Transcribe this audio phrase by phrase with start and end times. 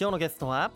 [0.00, 0.70] 今日のゲストは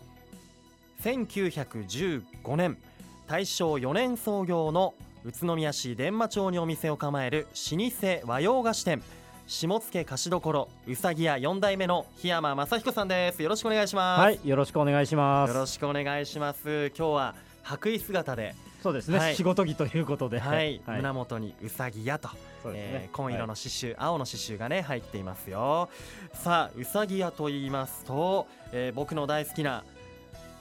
[1.01, 2.77] 1915年
[3.25, 4.93] 大正4年創業の
[5.23, 9.01] 宇都宮市伝馬町にお店を構える老舗和洋菓子店
[9.47, 13.41] 下野菓子どころうさぎ屋4代目の檜山正彦さんです。
[13.41, 14.21] よろしくお願いします。
[14.21, 15.49] はいよろしくお願いします。
[15.51, 16.91] よろしくお願いします。
[16.95, 18.53] 今日は白衣姿で
[18.85, 22.35] そうですね、はい、仕事着ということで、はい、はい、胸元にうさぎ屋と、ね。
[22.65, 25.89] えー、紺色の刺繍、はい、青の刺繍がね入っていますよ。
[26.35, 29.83] さあうさぎ屋と言いますと、えー、僕の大好きな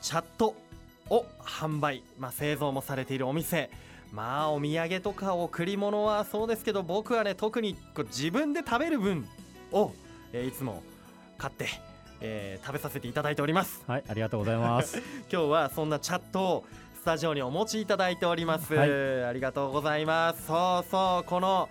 [0.01, 0.55] チャット
[1.11, 3.69] を販売、まあ、製造もされているお店。
[4.11, 9.29] まあお土産とか贈り物はそうですけど僕はね特に自分で食べる分
[9.71, 9.93] を、
[10.33, 10.83] えー、いつも
[11.37, 11.67] 買って
[12.27, 13.83] えー、食べさせていただいております。
[13.87, 14.97] はいありがとうございます。
[15.31, 16.65] 今日はそんなチャットを
[17.05, 20.47] スタジオにお持ちいただいております、はい、ありがとうございます。
[20.47, 21.69] そうそうこの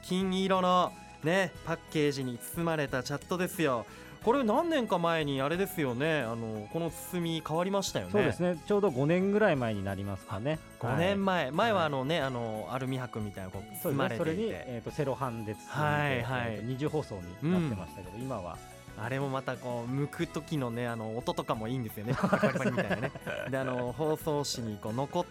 [0.00, 0.92] 金色の
[1.24, 3.84] ねパッケージに包まれたチャットですよ。
[4.22, 6.20] これ何年か前にあれですよね。
[6.20, 8.12] あのこの包み変わりましたよね。
[8.12, 8.62] そうですね。
[8.64, 10.60] ちょうど5年ぐらい前になりますかね。
[10.78, 18.56] 5年前、はい、前はあのねあのアルミ箔みたいなこう包まれていて、ね、それに、えーと、セロハンで包んで、はいはい、二重包装になってましたけど、うん、今は
[18.98, 22.14] あれもまたこう剥く時のねあの音とかもいいんですよね。
[22.18, 23.12] パリパリパリみたいなね。
[23.50, 25.24] であの包装紙にこう残っ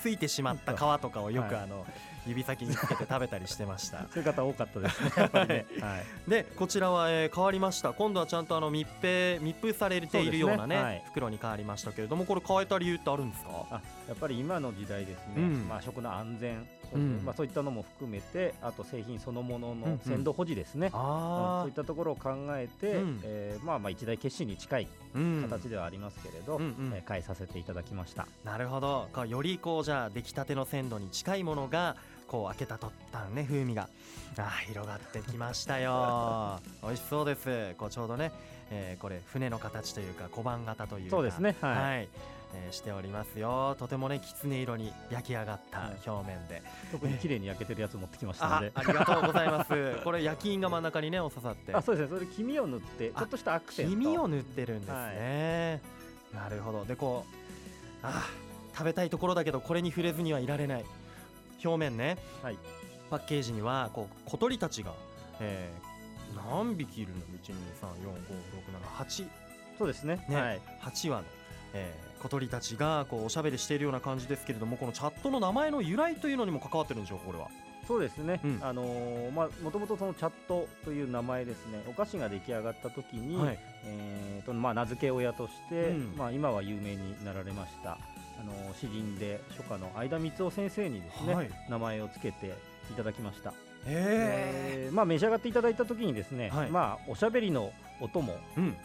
[0.00, 1.86] ついてしまった皮とかをよくあの、
[2.26, 4.06] 指先につけて食べたりしてました。
[4.12, 7.92] そういう方多かったですね やっぱりね、はい、でこちらは、えー、変わりました。
[7.92, 10.82] 今度はちゃんとあの密閉密封されているようなね、ね。
[10.82, 13.50] はい、袋に変わりましたけれどもこれ変えた理由ってあるんですか？
[13.70, 21.06] あやっぱり今の時代ですね、うん、まあ食の安全うん、まあ、そういったのも含めてあと製品そのものの鮮度保持ですね、うんうん、
[21.60, 24.88] そういったところを考えて、うん、えー、まあ、まあ一大決心に近い
[25.42, 28.26] 形ではありますけれど、うんうん、えー、変えさせていただきました。
[28.44, 29.08] なるほど。
[29.26, 31.96] よりこうじゃあ出来たての鮮度に近いものが
[32.32, 33.88] こう開けたとったね風味が。
[34.38, 36.58] あ広がってきましたよ。
[36.82, 37.74] 美味しそうです。
[37.76, 38.32] こうちょうどね、
[38.70, 42.08] えー、これ船の形というか小判型というかそうですねはい、はい。
[42.54, 43.76] えー、しておりますよ。
[43.78, 48.72] とてもね狐色に焼き上がった表面で、はい、特に綺麗に焼けてるやつ持ってきましたので。
[48.74, 50.00] ありがとうございます。
[50.02, 51.74] これ焼き印が真ん中にねお刺さって。
[51.74, 52.18] あそうですね。
[52.18, 53.90] それ黄身を塗ってちょっとしたアクセント。
[53.92, 55.80] 黄身を塗ってるんですね、
[56.32, 56.86] はい、なるほど。
[56.86, 58.26] でこうあ
[58.74, 60.84] 食べたいところだけどこれに触れずにはいられない
[61.64, 62.58] 表面ね、はい、
[63.10, 64.92] パッケージにはこう小鳥たちが、
[65.40, 67.26] えー、何匹いるの ?1234567
[69.04, 69.28] 8
[69.78, 70.24] そうですね。
[70.28, 71.24] ね、はい、8羽の、
[71.74, 77.48] えー、小鳥たちがこうおしゃべりしているような感じですけれどもこのチャットの名前の由来というのにも関わってるんでしょうかこれは。
[77.88, 81.82] そうですね、うん、あのー、まあもともとそのチャットという名前ですね。
[81.88, 87.98] お菓子が出来上がった時に、はい、えーとまあ、名付け親として、うん、まあ、今は有名になられました
[88.40, 92.54] あの詩人で書家の相田光夫先生にですね、はい、名前を付けて
[92.90, 93.52] いただきました。
[93.84, 98.36] えー、まあ、召し上がっていただいた時にですね、はい、まあ、おしゃべりのお供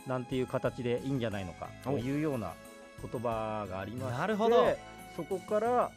[0.07, 2.53] なんていう形でいいんじゃないのかというような
[3.01, 4.75] 言葉がありましてなるほど。
[5.15, 5.91] そこから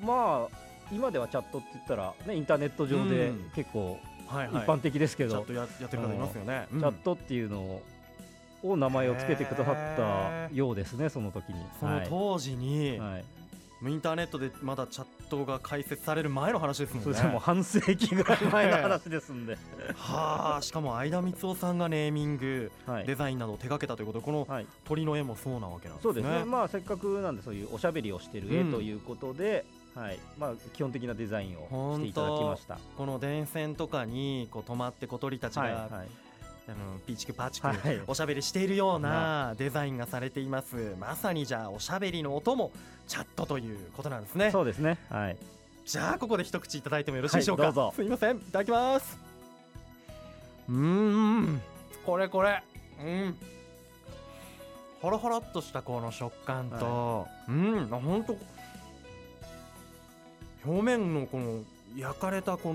[0.00, 0.56] まあ
[0.90, 3.98] 今ではチャットって言ったら、ね、インターネット上で結構
[4.28, 4.34] 一
[4.66, 7.82] 般的ですけど、チャットっていうのを
[8.62, 11.64] を名前を付けてくださったようですね、その時に。
[11.80, 13.24] その当時に、はい、
[13.90, 17.14] インターネットでまだチャットが開設される前の話ですもんね。
[17.14, 19.58] そうもう半世紀ぐらい前の話ですんで。
[19.96, 24.46] はあ、しかも相田光夫さんがネーミング、はい、デザインなどを手掛けたということで、この
[24.84, 26.14] 鳥の絵もそうなわけなんですね。
[26.14, 26.44] そうですね。
[26.44, 29.64] まあせっかくなんでそういうおしゃべりをしてる絵ということで。
[29.96, 35.90] うん、はいまあ、基本的なデザインをしていただきましたこの電線とかにこう止まって小鳥たちが、
[36.68, 42.70] あのピーチクパーチク、はい、おしゃべりしているようなデザインがされています、まさにじゃあおしゃべりの音も
[43.08, 44.50] チャットということなんですね。
[44.50, 44.98] そうですね。
[45.10, 45.36] はい。
[45.84, 48.36] じゃあここで一口いただいてもよろしいでしょうか、はい、すみません。
[48.36, 49.18] いただきます。
[50.68, 51.60] うん。
[52.06, 52.62] これこれ。
[53.00, 53.36] うん。
[55.00, 57.88] ほろほろっとしたこの食感と、はい、うん。
[57.88, 58.38] 本当
[60.64, 61.64] 表面のこの
[61.96, 62.72] 焼かれたこ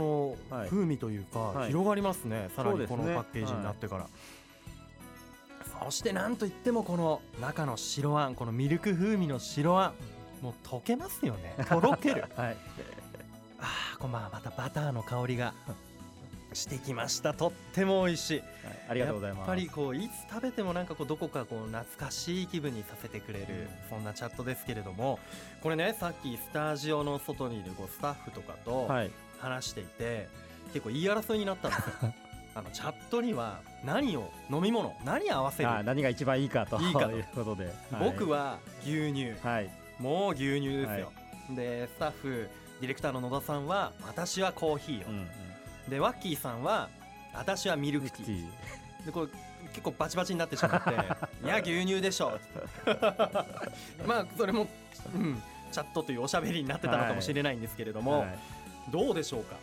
[0.50, 4.08] の風味というか、はい、広がりますね、さらにこのパッケージになってから、
[5.84, 9.94] そしてなんといってもこの中の白あんこのミルク風味の白あん
[10.44, 11.56] もう溶けますよね。
[11.68, 12.58] とろける、 はい、
[13.60, 15.54] あこんばんはまたバターの香りが
[16.54, 17.34] してきました。
[17.34, 18.46] とっても美味しい、はい、
[18.90, 19.40] ありがとうございます。
[19.40, 25.20] やっぱりこういつ食べてもなんかこうどこかこう懐かしい気分にさせてくれる、そんなチャットですけれども
[25.62, 28.90] これねさっきスタジオの外にいるこうスタッフとかと
[29.40, 30.28] 話していて、はい、
[30.74, 32.14] 結構言い争いになったんですよ。
[32.56, 37.12] あのチャットには何を飲み物何合わせる何が一番いいかといいかと。
[37.12, 41.12] いうことで、はい、僕は牛乳、はい、もう牛乳ですよ、
[41.52, 42.50] でスタッフ
[42.82, 45.47] ディレクターの野田さんは私はコーヒーよ、うんうん
[45.90, 46.90] でワッキーさんは
[47.34, 49.06] 私はミルクティー。
[49.06, 49.28] でこれ
[49.70, 50.90] 結構バチバチになってしまって
[51.46, 52.38] 「いや牛乳でしょ」
[54.06, 54.68] まあそれも、
[55.14, 55.42] うん、
[55.72, 58.28] チャットというおしゃべりになってたのかもしれないんですけれども、はい。
[58.30, 58.38] はい、
[58.92, 59.56] どうでしょうか？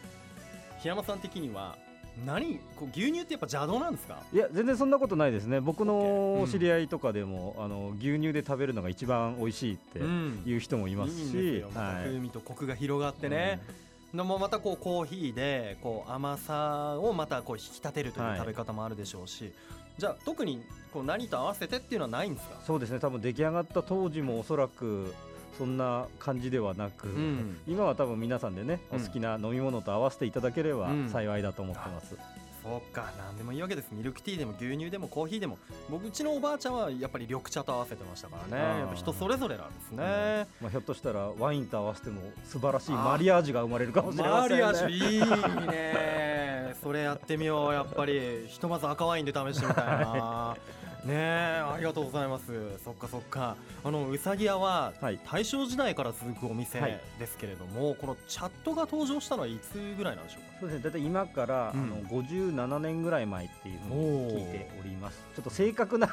[0.82, 1.76] 檜山さん的には
[2.24, 4.22] 何こう牛乳ってやっぱ邪道なんですか？
[4.32, 5.60] いや全然そんなことないですね。
[5.60, 11.62] 僕の知り合いとかでも、うん、あの牛乳で食べるのが一番美味しいっていう人もいますし、うん、いい。
[11.62, 13.74] 風味とコクが広がってね、うん、
[14.14, 19.52] でもまたこうコーヒーでこう甘さをまたこう引き立てるという食べ方もあるでしょうし、はい、
[19.98, 20.62] じゃあ特に
[20.92, 22.54] こう何と合わせてっていうのはないんですか？
[22.64, 23.00] そうですね。
[23.00, 25.12] 多分出来上がった当時もおそらく
[25.58, 32.16] そんな感じではなく、うん、今は多分皆さんでね、お好きな飲み物と合わせていただければ幸いだと思ってます。
[32.64, 33.88] そうか何でもいいわけです。
[33.92, 35.58] ミルクティーでも牛乳でもコーヒーでも。
[35.90, 38.78] 僕うちのおばあちゃんはやっぱり緑茶と合わせてましたからね。
[38.80, 44.62] やっぱ人それぞれなんですね、うん、まあ、ひょっとしたらワインと合わせても素晴らしいマリアージュが生まれるかもしれませんね。
[44.62, 46.74] マリアージュいいね。
[46.82, 48.46] それやってみようやっぱり。
[48.48, 50.56] ひとまず赤ワインで試してみたいな
[51.04, 52.44] ねありがとうございます。
[52.84, 53.56] そっかそっか。
[53.84, 56.80] あのうさぎ屋は大正時代から続くお店
[57.18, 60.60] ですけれども、はい、このチャットが登場したのはいつぐらいなんでしょうか？
[60.60, 60.90] そうですね。
[60.90, 64.00] 大体今から、うん、あの57年ぐらい前っていうふうに
[64.36, 65.22] 聞いております。
[65.34, 66.08] ちょっと正確な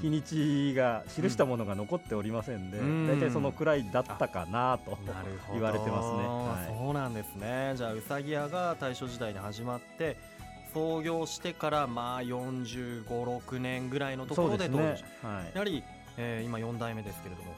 [0.00, 4.98] 日にちが記したものが残っておりませんで、うん、大体そのくらいだったかなと
[5.52, 7.74] 言われてますね、はい、そうなんですね。
[7.76, 10.16] じゃあうさぎ屋が大正時代に始まって
[10.72, 15.82] 創業してからまあ4 5 6年ぐらいのところでどうでしょう、ねはい、やはり、
[16.16, 17.54] えー、今4代目ですけれども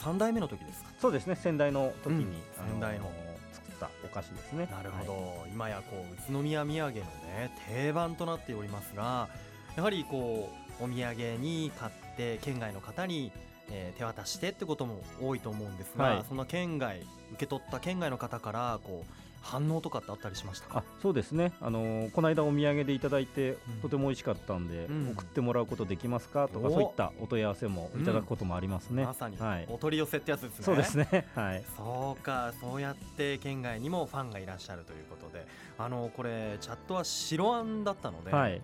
[0.00, 0.90] 3代目の時ですか？
[1.00, 1.36] そうですね。
[1.36, 2.32] 先代の時に、うん、
[2.70, 3.10] 先代の。
[3.52, 4.68] 作ったお菓子ですね。
[4.70, 9.28] なるほど、はい、今やこう宇都宮土産のね定番となっておりますが
[9.76, 13.32] やはりこうお土産に買って県外の方に
[13.68, 19.12] えー、手渡してってことも多いと思うんですが、はい、その県外受け取った県外の方からこう
[19.46, 20.82] 反応とかってあったりしましたか？
[21.00, 26.48] そうですね、あのー、この間お土産でいただいて、うん、とても美味しかったんで、うん、送ってもらうことできますか？
[26.48, 30.64] とかそういったお問い合わせもいただくこともありますね、うん、まさに、はい、お取り寄せってやつですね。
[30.64, 31.28] そうですね。
[31.34, 31.64] はい。
[31.76, 35.46] そうかそうやって県外にもファンがいらっしゃるということで。
[35.78, 38.62] あのこれチャットは白あんだったので、はい。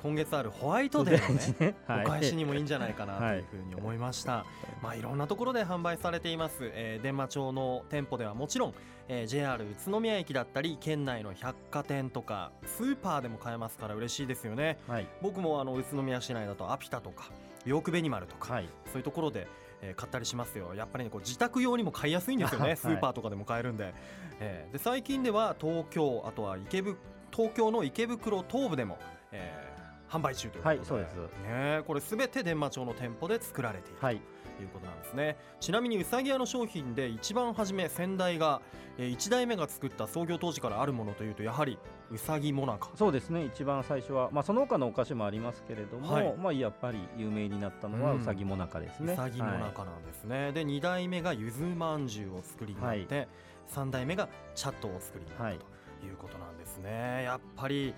[0.00, 4.44] 今月あるホワイトデーのね、 はい、お返しにもいいんじゃないかなというふうに思いました、はい、
[4.80, 8.74] まあいろんなところで販売されています、えー、伝馬町の店舗ではもちろん、
[9.08, 17.30] えー、JR 宇都宮駅だったり県内の百貨店とかスーパーでも買えますから嬉しいですよね、はい、僕もあの宇都宮市内だとアピタとか
[17.64, 19.48] ヨークベニマルとか、そういうところで
[19.82, 20.74] えー、買ったりしますよ。
[20.74, 22.76] やっぱりねこう自宅用にも買いやすいんですよね。
[22.76, 23.84] スーパーとかでも買えるんで。
[23.84, 23.94] はい、
[24.40, 26.96] えー、で最近では東京あとは池ぶ
[27.30, 28.98] 東京の池袋東部でも、
[29.32, 29.67] えー、
[30.08, 31.14] 販売中ということで,、はい、そうです。
[31.42, 34.20] ね、これすべて伝馬町の店舗で作られている、はい、
[34.56, 35.36] ということなんですね。
[35.60, 38.60] ちなみにうさぎ屋の商品で一番初め先代が、
[38.96, 41.78] えー、1代目が作った創業当時からあるものというとやはり
[42.10, 42.90] うさぎもなか。
[42.96, 43.44] そうですね。
[43.44, 53.28] 一番最初は、まあ、その他のお菓子もありますけれども、はい、まあ、やっぱり有名になったのはうさぎもなかですね、うさぎもなかなんですね、はい、で2代目がゆずまんじゅうを作りになって、はい、
[53.70, 55.58] 3代目がチャットを作りになった
[56.00, 57.24] ということなんですね。
[57.24, 57.94] やっぱり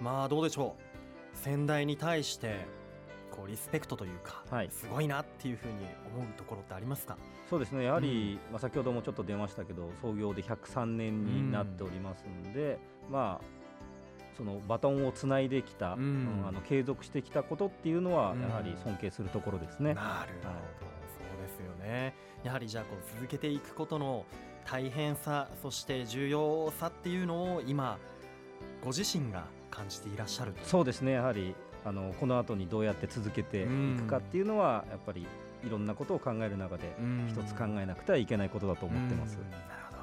[0.00, 0.93] まあどうでしょう
[1.34, 2.66] 先代に対して
[3.30, 5.74] こうリスペクトというか、はい、すごいなっていうふうに
[6.14, 7.16] 思うところってありますか？
[7.50, 7.84] そうですね。
[7.84, 13.44] やはり、うん、まあ、先ほどもちょっと出ましたけど創業で103年になっておりますので、うん、まあ
[14.36, 19.94] そのバトンをつないできた、うん、あの継続してきたことっていうのはやはり尊敬するところですね。
[19.94, 22.14] なるほど、はい、そうですよね。
[22.42, 24.24] やはりじゃあこう続けていくことの
[24.64, 27.98] 大変さそして重要さっていうのを今
[28.82, 29.44] ご自身が
[29.74, 31.12] 感じていらっしゃるそうですね。
[31.12, 31.54] やはり
[31.84, 33.66] あのこの後にどうやって続けてい
[33.98, 35.26] くかっていうのは、やっぱり
[35.64, 36.94] いろんなことを考える中で
[37.28, 39.36] 一つ考えなくてはいけないことだと思ってます。
[39.36, 40.02] なるほど、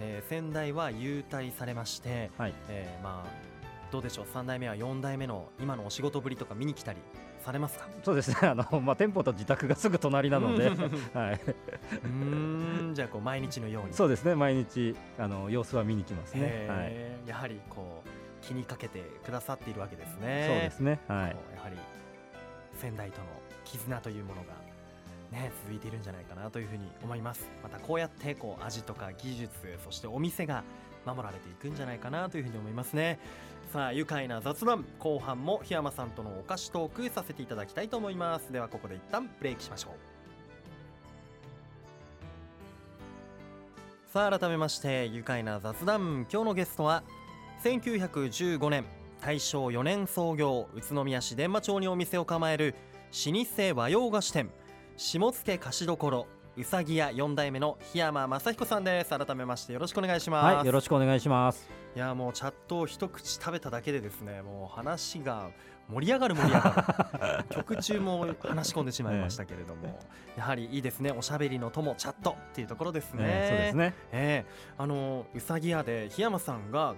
[0.00, 2.54] えー、仙台は優待されまして、はい。
[2.68, 3.48] えー、まあ
[3.90, 4.26] どうでしょう。
[4.34, 6.98] 3代目は4代目の今のお仕事ぶりとか見に来たり
[7.44, 7.88] されますか？
[8.02, 8.36] そうですね。
[8.48, 10.68] あの、まあ、店舗と自宅がすぐ隣なので、
[11.14, 11.40] はい、
[12.04, 12.92] うん。
[12.94, 13.94] じゃあこう毎日のように。
[13.94, 14.34] そうですね。
[14.34, 20.44] 毎日あの様子は見に来ますね、はい、やはりこう気にかけてくださっているわけですね。
[20.46, 21.76] そうですね、はい、やはり
[22.74, 23.26] 仙台との
[23.64, 24.54] 絆というものが
[25.30, 27.46] ね、続いているんじゃないかなというふうに思います。
[27.62, 29.52] またこうやってこう味とか技術
[29.84, 30.64] そしてお店が
[31.04, 33.18] 守られていくんじゃないかなというふうに思いますね。
[33.72, 38.50] さあ愉快な雑談後半も檜山さんとのお菓子トークさせていただきたいと思います。
[38.50, 39.92] ではここで一旦ブレーキしましょう。
[44.10, 46.26] さあ改めまして愉快な雑談。
[46.32, 47.02] 今日のゲストは
[47.62, 48.84] 1915年
[49.20, 52.74] 大正4年創業宇都宮市伝馬町にお店を構える
[53.26, 54.50] 老舗和洋菓子店
[54.96, 55.96] 下野菓子処
[56.58, 59.16] うさぎ屋4代目の檜山雅彦さんです。
[59.16, 60.56] 改めましてよろしくお願いします。
[60.56, 61.70] はいよろしくお願いします。
[61.94, 65.50] いやもうチャットを一口食べただけでですねもう話が
[65.88, 67.54] 盛り上がる盛り上がる。
[67.54, 70.00] 曲中も話し込んでしまいましたけれども、
[70.36, 71.12] やはりいいですね。
[71.12, 76.96] おしゃべりの友チャットっていうところですね、えー、そうですね、えー、あのうさぎ屋で檜山さんが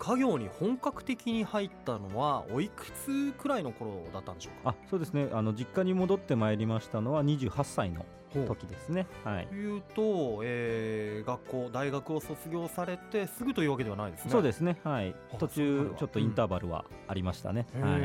[0.00, 4.70] 家業に本格的に入ったのはおいくつくらいの頃だったんでしょうか？
[4.70, 5.28] あそうですね。
[5.32, 8.04] あの実家に戻ってまいりましたのは28歳の
[8.44, 9.06] 時ですね。
[9.24, 14.30] はい、というと、えー、学校大学を卒業されてすぐというわけではないですね。
[14.30, 14.78] そうですね。
[14.84, 15.14] はい。
[15.38, 17.66] 途中ちょっとインターバルはありましたね。
[17.76, 18.00] うん、はい、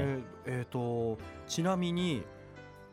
[0.45, 2.23] えっ、ー、とちなみに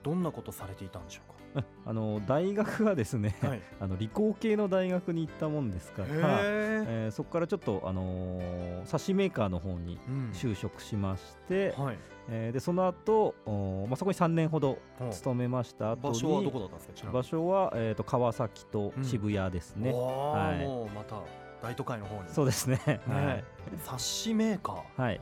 [0.02, 1.38] どんなことされていたんでしょうか？
[1.86, 9.98] あの大学はですね、はい、 あの理工系の大学に行ったもんですから、えー、そこからちょっと、あのー、冊子メーカーの方に
[10.32, 11.98] 就職しまして、うんはい、
[12.30, 14.78] えー、でその後お、まあそこに3年ほど
[15.10, 17.10] 勤めました後に場所はどこだったんですか？
[17.10, 21.22] 場所は、えーと、川崎と渋谷ですね、うん、はい、もうまた
[21.62, 22.28] 大都会の方に。
[22.28, 22.80] そうですね。
[22.86, 23.44] ね、 はい、
[23.78, 25.02] 冊子メーカー。
[25.02, 25.20] はい。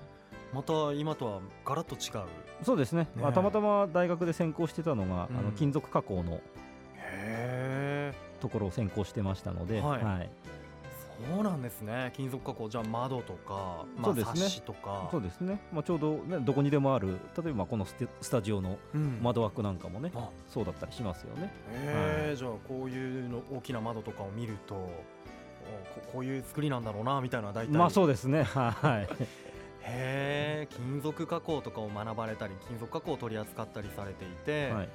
[0.53, 2.27] また今とはガラッと違う。
[2.63, 3.23] そうですね、ね。
[3.23, 6.41] まあ、たまたま大学で専攻してたのが、うん、あの金属加工の
[8.41, 10.31] ところを専攻してましたので、はい、はい、
[11.35, 12.13] そうなんですね。
[12.15, 15.09] 金属加工じゃあ窓とか、まあ、サッシとか。
[15.11, 18.79] そうですね、まあ、ちょうど、ね、どこにでもある例えばこのスタジオの
[19.23, 21.53] 窓枠なんかもね、うん、そうだったりしますよね。
[21.71, 24.91] へえ、はい、じゃあこういうの大きな窓とかを見ると
[26.13, 27.73] こういう作りなんだろうなみたいな大体。
[27.73, 28.43] まあそうですね。
[28.55, 29.09] はい。
[29.89, 34.89] へえ金属加工とかを学ばれたり金属加工を取り扱ったりされていて、はい、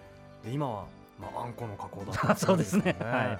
[0.43, 0.85] で今は、
[1.21, 3.39] まあ、あんこの加工だった、 ね、そうですね、は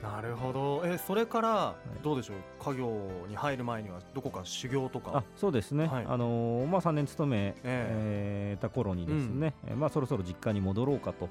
[0.00, 0.82] い、なるほど。
[0.84, 2.36] えそれからどうでしょう？
[2.62, 5.12] 家業に入る前にはどこか修行とか？
[5.14, 11.28] あそうですね、はい、あのー、まあ、3年勤め、えー、えー、た頃にですね、うん、まあ、そろそろ実家に戻ろうかと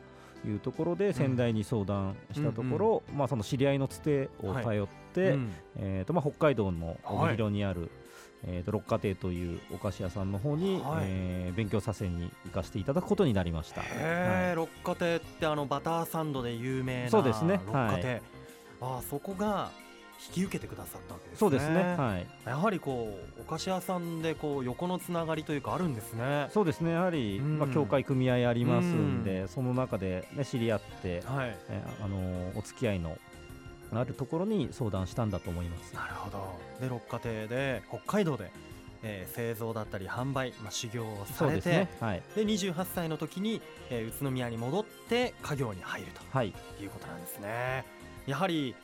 [0.48, 5.32] いうところで仙台に相談したところ、うんうん、まあ、その知り合いのつてを頼って、はい。
[5.34, 7.92] うん、えーとまあ、北海道の帯広にある、
[8.46, 13.82] えーと、六花亭というお菓子屋さんの方に、はい、えー、勉強させに行かせていただくことになりました。
[13.82, 17.62] へ、はい、六花亭ってあのバターサンドで有名なそうですね。
[17.66, 18.22] 六花亭、はい、
[18.82, 19.72] あそこが
[20.28, 21.38] 引き受けてくださったわけですね。
[21.40, 26.48] そうですね、はい、やはりこうお菓子屋さんでこう横のつながりというかあるんですね。
[26.52, 26.92] そうですね。
[26.92, 31.58] やはり、うん、まあ、協会組合ありますんで、うん、その中で、ね、知り合って、はい。
[31.70, 33.18] えー、あのー、お付き合いの
[34.00, 36.60] あるところに相談したんだと思いますなるほど。
[36.80, 38.52] で六花亭で北海道で、
[39.04, 41.90] えー、製造だったり販売、まあ、修行をされてで、ね。
[42.00, 46.52] はい、で28歳の時に、えー、宇都宮に戻って家業に入ると、はい、い
[46.86, 47.86] うことなんですね。
[48.28, 48.76] やはり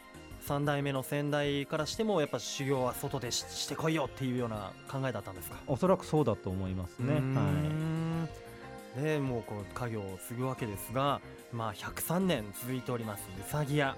[0.47, 5.57] 3代目の先代からしてもやっぱ修行は外でしてこいよっていうような考えだったんですか？
[5.67, 7.15] おそらくそうだと思いますね。
[7.15, 7.19] は
[8.97, 9.01] い。
[9.01, 11.21] でもうこの家業を継ぐわけですが、
[11.53, 13.95] まあ、103年続いておりますうさぎ屋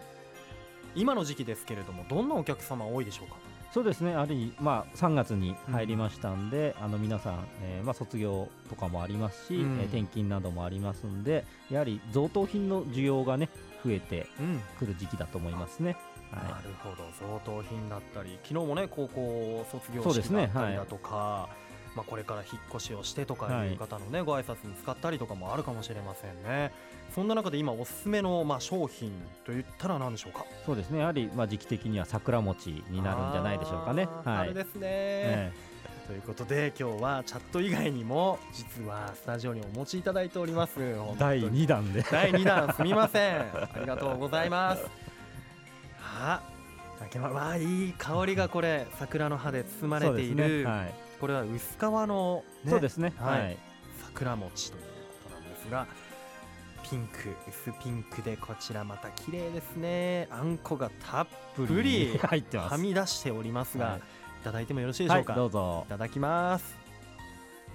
[0.95, 3.35] 今の時期ですけれどもどんなお客様多いでしょうか？
[3.73, 13.47] そうですね、ある意まあ、3月に入りましたんで、うん、あの皆さん、えーまあ、卒業とかもありますし、うん、えー、転勤などもありますんで、やはり贈答品の需要がね、
[13.85, 14.27] 増えて
[14.77, 15.95] くる時期だと思いますね。
[16.33, 21.47] うんはい、なるほど、贈答品だったり、昨日もね、高校卒業式だったりだとか、
[21.95, 26.71] まあ、これから引っ越しをしてとかいう方のね、はい、ご挨拶に使ったりとかもあるかもしれませんね。
[27.13, 29.11] そんな中で今おすすめのまあ商品
[29.45, 30.45] といったら何でしょうか？
[30.65, 30.99] そうですね。
[30.99, 34.07] やはりまあ時期的には桜餅になるんじゃないでしょうかね。
[34.23, 34.53] はい。
[34.53, 34.81] ですね。
[34.81, 35.71] ね
[36.07, 40.77] ということで今日はチャット以外にも実はスタジオにお持ちいただいております
[41.17, 44.85] 第2弾で第2弾すみません ありがとうございます
[46.19, 46.41] あ
[46.99, 53.57] 竹間わいい香りがこれ桜の葉で包まれている、ねはい、これは薄皮の、ね、そうですね、はい、
[54.03, 54.83] 桜餅という
[55.23, 55.87] ことなんですが
[56.89, 60.27] ピンク薄ピンクでこちらまた綺麗ですね。
[60.31, 62.71] あんこがたっぷり入ってます。
[62.73, 64.01] はみ出しておりますが、はい、い
[64.43, 65.83] ただいてもよろしいでしょうか、はい、どうぞ。
[65.87, 66.75] いただきます。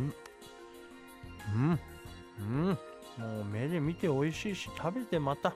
[0.00, 1.81] うん。
[2.38, 2.69] うん。
[2.69, 5.55] もう目で見て美味しいし食べてまた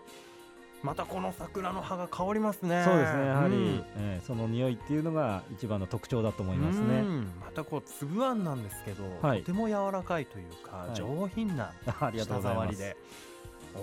[0.83, 2.83] またこの桜の葉が香りますね。
[2.85, 7.03] そうですねやはり、うん、えー、その匂いっていうのが一番の特徴だと思いますね。
[7.41, 11.73] またこう粒あんなんですけど、はい、とても柔らかいというか、はい、上品な
[12.13, 12.97] 舌触りで。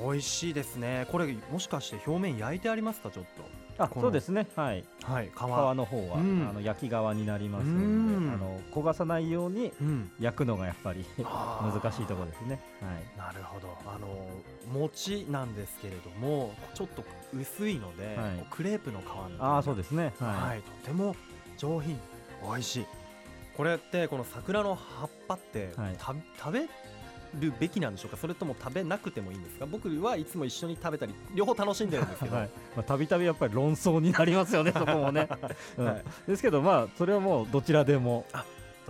[0.04, 1.08] 美味しいですね。
[1.12, 3.44] これもしかして表面焼いてありますかちょっと
[3.78, 4.48] あそうですね。
[4.56, 5.40] はい、はい、皮。
[5.40, 9.72] の方は、うん、あの焼き皮になりますので、うん、あの焦がさないように
[10.20, 13.78] 焼くのがやっぱり、うん、難しいところですね、はい、なるほど。
[13.86, 14.08] あの
[14.74, 17.04] 餅なんですけれどもちょっと
[17.34, 19.04] 薄いので、はい、クレープの皮
[19.40, 21.16] あそうですね、はい、はい、とても
[21.58, 22.00] 上品
[22.44, 22.86] 美味しい。
[23.56, 26.68] これってこの桜の葉っぱって、はい、食べ
[27.36, 28.18] るべきなんでしょうか？
[28.18, 29.66] それとも食べなくてもいいんですか？
[29.66, 35.28] 僕はいつも一緒に食べたり両方楽しんでるんですけど、たびたびやっぱり論争になりますよねそこもね、
[35.78, 35.86] うん。
[35.86, 38.26] はい、ですけどまあそれはもうどちらでも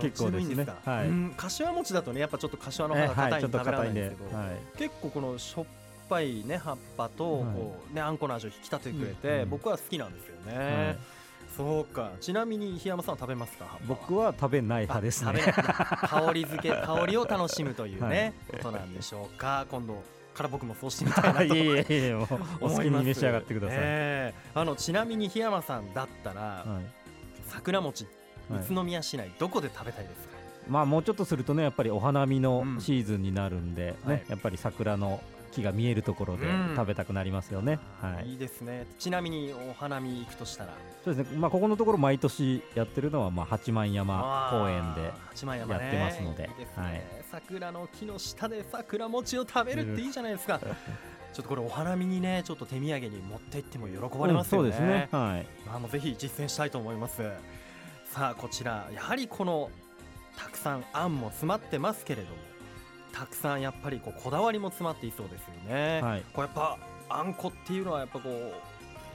[0.00, 0.66] 結構ですね。
[0.84, 5.64] はい、柏餅だとねやっぱちょっと柏の葉が硬いんで食べられないんですけど、はい、結構このしょっ
[6.08, 10.96] ぱいね葉っぱとこうねあんこの味を引き立ててくれて、僕は好きなんですよね、
[11.58, 12.12] そうか。
[12.20, 13.78] ちなみに檜山さん食べますか？
[13.88, 15.40] 僕は食べない派ですね。
[15.42, 19.66] 香り付け 香りを楽しむというね、ことなんでしょうか。
[19.68, 20.00] 今度
[20.34, 22.18] から僕もそうしてみたいなと いやいやいや
[22.60, 24.34] お好きに召し上がってください、え。
[24.54, 26.86] ー、あのちなみに檜山さんだったら、はい、
[27.48, 30.36] 桜餅宇都宮市内どこで食べたいですか、
[30.68, 38.86] まあもうちょっとするとねやっぱりお花見のシーズンになるんで、ね、はい、やっぱり桜の木が見えるところで食べたくなりますよね、うん、はい、いいですね。
[38.98, 40.74] ちなみにお花見行くとしたら。
[41.04, 50.60] そうですね、まあ、ここのところ毎年やってるのはまあ八幡山公園でやってますので、ねね、はい、桜の木の下で桜餅を食べるっていいじゃないですか。
[51.32, 55.08] ちょっとこれお花見にねちょっと手土産に持って行っても喜ばれますよね、うん、そうですね。
[55.12, 55.46] はい。
[55.66, 57.22] まあもうぜひ実践したいと思います。
[58.06, 59.70] さあこちらやはりこの
[60.36, 62.36] たくさんあんも詰まってますけれども
[63.18, 68.52] たくさんやっぱりこうこだわりも詰まっていそうですよね、はい、こうやっぱあんこっていうのはやっぱこう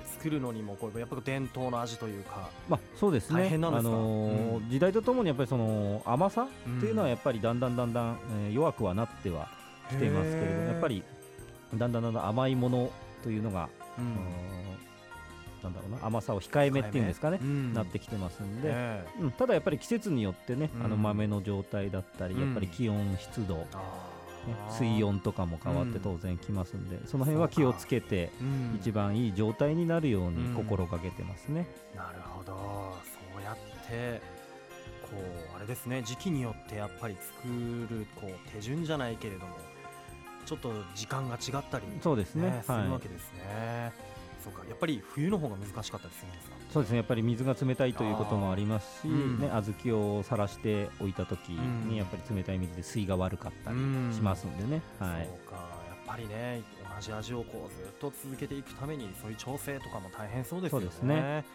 [0.06, 3.50] 作るのにもこうやっぱ伝統の味というか、まあ、そうですね。
[3.54, 9.48] あのーうん、時代とともにやっぱりその甘さっていうのはやっぱりだんだんだんだん、えー、弱くはなっては
[9.90, 11.04] きていますけれどもやっぱり
[11.76, 12.92] だんだんだんだん甘いもの
[13.24, 14.18] というのが、うん、
[15.64, 16.06] なんだろうな。
[16.06, 23.66] 甘さを控えめっていうんですかね、うん、なってきてますんで、えー、うん、ただやっぱり季節によってね、あの豆の状態だったり、やっぱり気温湿度、ね、
[24.78, 28.32] 水温とかも変わって当然きますんで、その辺は気をつけて、
[28.76, 31.68] 一番いい状態になるように心がけてますね。
[31.96, 32.54] なるほど。
[33.34, 33.56] そうやっ
[33.90, 34.22] て
[35.04, 35.10] こ
[35.54, 37.48] うあれですね時期によってやっぱり作
[37.90, 39.56] るこう手順じゃないけれども
[40.46, 43.94] ちょっと時間が違ったり、ね、そうですね、するわけですね。
[44.44, 46.56] そうかやっぱり冬の方が難しかったりするんですか？
[46.74, 53.78] そうですねやっぱり水が冷たいということもありますし、うん、ね、小豆をさらしておいた時にやっぱり冷たい水で水が悪かったり
[54.14, 56.62] しますんでね、うん、はい、そうかやっぱりね
[56.96, 60.88] 同じ味をこうずっと続けていくためにそういう調整とかも大変そうですよね。
[61.16, 61.46] ね。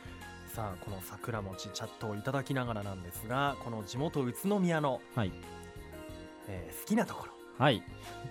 [0.54, 5.32] さあこの桜餅チャットをいただきながらなんですがこの地元宇都宮の、はい。
[6.50, 7.82] えー、好きなところ、はい、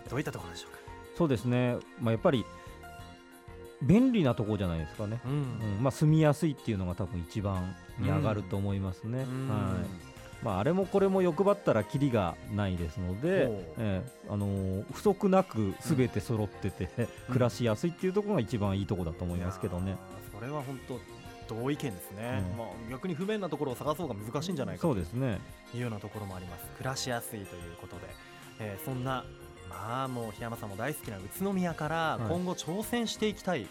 [0.09, 0.79] どういったところでしょうか？
[1.15, 2.45] そうですね、まあ、やっぱり
[3.81, 9.19] 便利なところじゃないですかね、うん、うん、まあ、住みやすいっていうのが多分一番に上がると思いますね。
[9.19, 10.17] うん、はい。
[10.43, 19.95] まあ、あれもこれも欲張ったらきりがないですので、えー、あのー、不足なくすべて揃ってて、うん、 暮らしやすいっていうところが一番いいところだと思いますけどね。
[20.33, 20.99] それは本当
[21.55, 26.65] 同意見ですね、うん、まあ、逆に不便なところを探そうが難しいんじゃないかというようなところもあります。
[26.77, 28.01] 暮らしやすいということで、
[28.59, 29.23] えー、そんな
[29.69, 33.67] まあもう檜山さんも大好きな宇都宮から今後挑戦していきたい。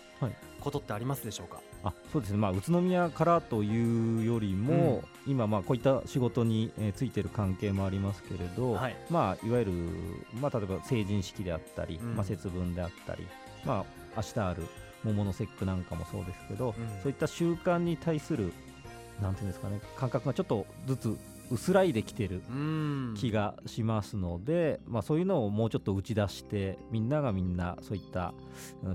[0.61, 9.72] ことってありますでしょうか、あそうですね、まあ、宇都宮からというよりも、うん、今、まあ、こういった仕事に、えー、ついてる関係もありますけれど、はい、まあ、いわゆる、
[10.40, 13.26] まあ、例えば成人式であったり、うん、まあ、節分であったり、
[13.64, 13.85] まあ
[14.16, 14.66] 明日ある
[15.04, 18.52] 桃の節句なんかもそうですけど、うん、そういった習慣に対する
[19.20, 21.18] なんていうんですかね感覚がちょっとずつ
[21.50, 22.42] 薄らいできてる
[23.16, 28.35] 気がしますので、まあ、そういうのをもうちょっと打ち出してみんながみんなそういった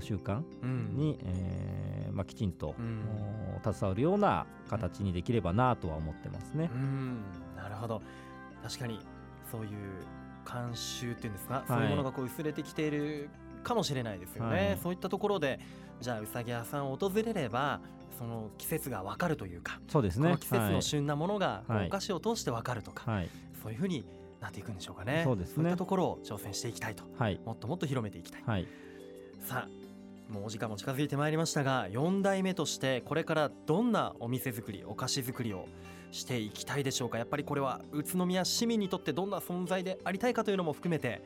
[0.00, 0.42] 習慣
[0.94, 3.02] に、うん、えー、まあ、きちんと、うん、
[3.72, 6.70] 携わるような形にできればなとは思ってますね。
[7.56, 8.02] なるほど。
[8.62, 9.00] 確かに
[9.50, 9.70] そういう
[10.44, 13.30] 慣習っていうんですか、はい、そういうものがこう薄れてきている
[13.62, 15.60] かもしれないですよね、はい、そういったところで
[16.00, 17.80] じゃあうさぎ屋さんを訪れれば
[18.18, 20.36] その季節が分かるというかそうですね。
[20.38, 23.28] 季節の旬なものがお菓子を通して分かるとか、はい、
[23.62, 24.04] そういうふうに
[24.40, 25.22] なっていくんでしょうかね。
[25.24, 25.54] そうですね。
[25.54, 28.66] そういったところを挑戦していきたいと、はい、もっともっと広めていきたい、はい、
[29.40, 35.66] さあもうお時間も近づいてまいりましたが4代目としてこれからどんなお店作りお菓子作りを
[36.10, 37.18] していきたいでしょうか。
[37.18, 41.22] やっぱりこれは宇都宮市民にとってどんな存在でありたいかというのも含めて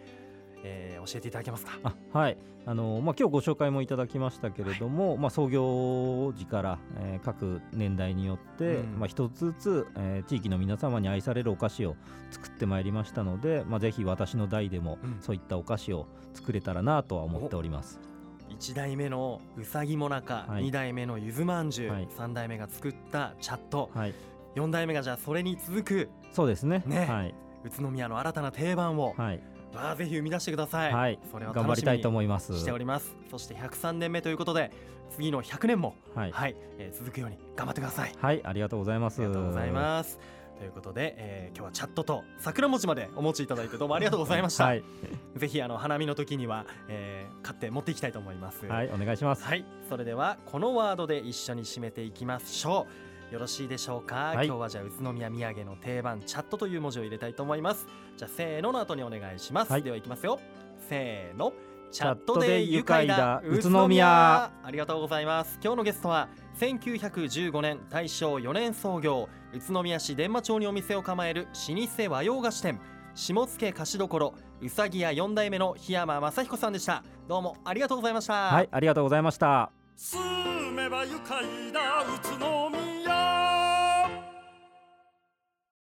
[0.65, 1.79] えー、教えていただけますか？
[2.13, 2.37] はい。
[2.69, 11.95] あのまあ、今日ご紹介もいただきましたけれども、はい、まあ、創業時から、えー、各年代によって、うん、まあ、一つずつ、えー、地域の皆様に愛されるお菓子を
[12.33, 18.01] 作ってまいりましたので、まあ、ぜひ私の代でも、そういったお菓子を作れたらなとは思っております。
[18.49, 24.15] 1代目のうさぎもなか、はい、2代目のゆずまんじゅう、はい、3代目が作ったチャット、はい、
[24.57, 26.83] 4代目がじゃあそれに続くそうですね。
[26.87, 29.41] ね、はい、宇都宮の新たな定番を、はい、
[29.77, 30.93] わあぜひ生み出してください。
[30.93, 32.59] はい、それは頑張りたいと思います。
[32.59, 33.15] しております。
[33.31, 34.73] そして103年目ということで
[35.11, 38.13] 次の100年もはい、はい、えー、続くように頑張ってください。
[38.19, 39.21] はい、ありがとうございます。
[39.21, 40.19] ありがとうございます。
[40.59, 44.65] ということで、えー、今日はチャットと桜餅までお持ちいただいてどうもありがとうございました。
[44.65, 44.83] はい、
[45.37, 48.67] ぜひあの花見の時には、えー、買って持っていきたいと思います。
[48.67, 49.45] はい、お願いします。
[49.45, 53.16] はい、それではこのワードで一緒に締めていきましょう。
[53.31, 57.87] よろしいでしょうか、はい、今日はじゃあ宇都宮土産の定番チャットという文字を入れたいと思います。
[58.17, 60.39] じゃあせーのの後にお願いします、はい、ではいきますよ。
[60.89, 61.53] せーの
[61.91, 64.51] チャットで愉快だ宇都宮。
[64.63, 65.59] ありがとうございます。
[65.63, 66.29] 今日のゲストは
[66.61, 72.81] 1915年大正4年創業宇都宮市伝馬町にお店を構える老舗和洋菓子店
[73.15, 77.03] 下野菓子処うさぎ屋4代目の檜山雅彦さんでした。
[77.27, 78.35] どうもありがとうございました。
[78.35, 79.71] はいありがとうございました。
[79.97, 80.21] 住
[80.73, 83.46] めば愉快だ宇都宮 Hallelujah!